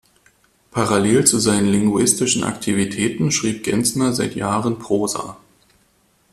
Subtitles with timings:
[0.71, 5.37] Parallel zu seinen linguistischen Aktivitäten schrieb Genzmer seit Jahren Prosa.